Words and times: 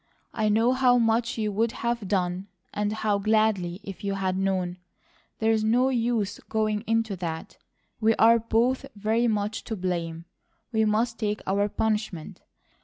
"I 0.33 0.49
know 0.49 0.73
how 0.73 0.97
much 0.97 1.37
you 1.37 1.51
would 1.51 1.73
have 1.73 2.07
done, 2.07 2.47
and 2.73 2.91
how 2.91 3.19
gladly, 3.19 3.79
if 3.83 4.03
you 4.03 4.15
had 4.15 4.35
known. 4.35 4.77
There 5.37 5.51
is 5.51 5.63
no 5.63 5.89
use 5.89 6.39
going 6.49 6.81
into 6.87 7.15
that, 7.17 7.57
we 7.99 8.15
are 8.15 8.39
both 8.39 8.87
very 8.95 9.27
much 9.27 9.63
to 9.65 9.75
blame; 9.75 10.25
we 10.71 10.85
must 10.85 11.19
take 11.19 11.41
our 11.45 11.69
punishment. 11.69 12.41